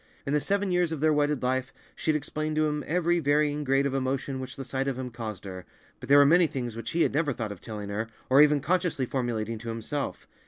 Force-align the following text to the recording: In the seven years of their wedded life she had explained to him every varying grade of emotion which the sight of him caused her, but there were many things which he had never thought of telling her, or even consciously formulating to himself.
In 0.25 0.33
the 0.33 0.39
seven 0.39 0.71
years 0.71 0.91
of 0.91 0.99
their 0.99 1.13
wedded 1.13 1.43
life 1.43 1.71
she 1.95 2.09
had 2.09 2.15
explained 2.15 2.55
to 2.55 2.65
him 2.65 2.83
every 2.87 3.19
varying 3.19 3.63
grade 3.63 3.85
of 3.85 3.93
emotion 3.93 4.39
which 4.39 4.55
the 4.55 4.65
sight 4.65 4.87
of 4.87 4.97
him 4.97 5.11
caused 5.11 5.45
her, 5.45 5.63
but 5.99 6.09
there 6.09 6.17
were 6.17 6.25
many 6.25 6.47
things 6.47 6.75
which 6.75 6.89
he 6.89 7.03
had 7.03 7.13
never 7.13 7.31
thought 7.33 7.51
of 7.51 7.61
telling 7.61 7.89
her, 7.89 8.07
or 8.27 8.41
even 8.41 8.61
consciously 8.61 9.05
formulating 9.05 9.59
to 9.59 9.69
himself. 9.69 10.27